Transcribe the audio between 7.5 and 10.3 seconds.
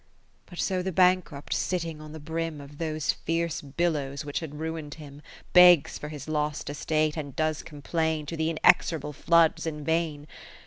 complain To the inexorable floods in vain.